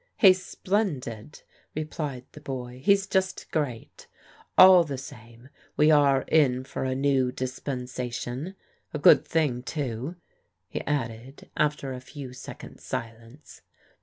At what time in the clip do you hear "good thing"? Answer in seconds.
8.97-9.61